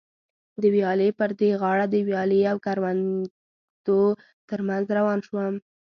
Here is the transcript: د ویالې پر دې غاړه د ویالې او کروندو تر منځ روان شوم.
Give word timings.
د 0.61 0.63
ویالې 0.73 1.09
پر 1.19 1.29
دې 1.39 1.49
غاړه 1.61 1.85
د 1.89 1.95
ویالې 2.07 2.41
او 2.51 2.57
کروندو 2.65 3.99
تر 4.49 4.59
منځ 4.67 4.85
روان 4.97 5.19
شوم. 5.27 5.55